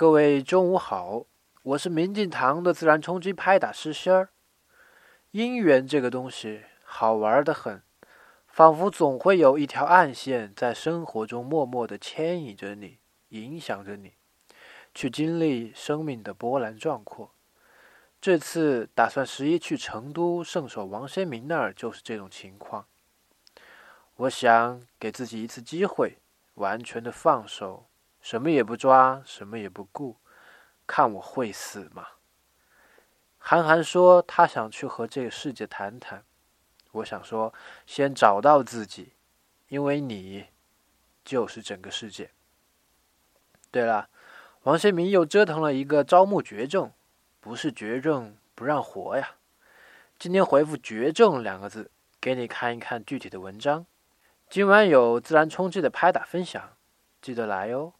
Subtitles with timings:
[0.00, 1.26] 各位中午好，
[1.62, 4.30] 我是明镜堂的自然冲击拍打师仙儿。
[5.32, 7.82] 姻缘这个东西好玩的很，
[8.46, 12.96] 仿佛总会有一条暗线在生活中默默的牵引着你，
[13.28, 14.14] 影响着你，
[14.94, 17.34] 去经历生命的波澜壮阔。
[18.22, 22.86] 这次打算十一去成都圣手王先明那儿，就是这种情况。
[24.16, 26.16] 我想给自己一次机会，
[26.54, 27.89] 完全的放手，
[28.20, 30.16] 什么也不抓，什么也不顾，
[30.86, 32.06] 看我会死吗？
[33.38, 36.24] 韩寒说他想去和这个世界谈谈，
[36.92, 37.54] 我想说
[37.86, 39.14] 先找到自己，
[39.68, 40.48] 因为你
[41.24, 42.30] 就是整个世界。
[43.70, 44.10] 对了，
[44.64, 46.92] 王先明又折腾了一个招募绝症，
[47.40, 49.36] 不是绝症不让活呀。
[50.18, 51.90] 今天回复“绝症”两个字，
[52.20, 53.86] 给你看一看具体的文章。
[54.50, 56.76] 今晚有自然冲击的拍打分享，
[57.22, 57.94] 记得来哦。